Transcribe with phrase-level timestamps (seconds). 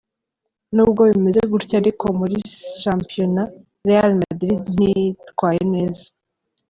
[0.73, 2.35] N'ubwo bimeze gutyo ariko, muri
[2.83, 3.43] shampiyona,
[3.89, 6.05] Real Madrid ntiyitwaye neza.